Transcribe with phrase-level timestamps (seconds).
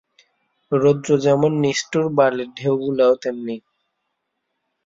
[0.71, 3.55] রৌদ্র যেমন নিষ্ঠুর, বালির ঢেউগুলাও তেমনি।